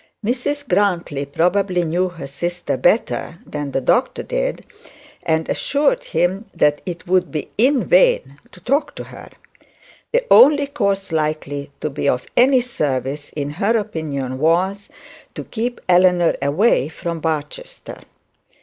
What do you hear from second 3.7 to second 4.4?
doctor